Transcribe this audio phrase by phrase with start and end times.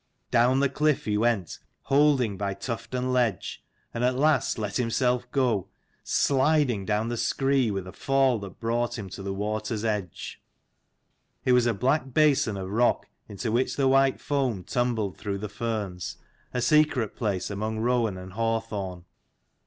[0.31, 3.63] Down the cliff he went, 126 holding by tuft and ledge,
[3.93, 5.67] and at last let himself go,
[6.03, 10.41] sliding down the scree with a fall that brought him to the water's edge.
[11.45, 15.47] It was a black basin of rock into which the white foam tumbled through the
[15.49, 16.17] ferns,
[16.51, 19.05] a secret place among rowan and hawthorn.